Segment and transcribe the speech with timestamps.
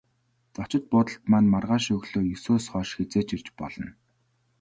[0.57, 3.89] Зочид буудалд маань маргааш өглөө есөөс хойш хэзээ ч ирж болно.